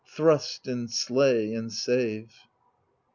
Thrust 0.07 0.67
and 0.67 0.89
slay 0.89 1.53
and 1.53 1.71
save 1.71 2.33